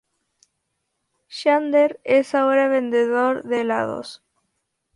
[1.27, 4.23] Xander es ahora vendedor de helados.